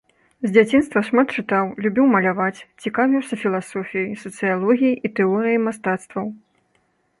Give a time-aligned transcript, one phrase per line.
[0.43, 6.25] З дзяцінства шмат чытаў, любіў маляваць, цікавіўся філасофіяй, сацыялогіяй і тэорыяй мастацтваў.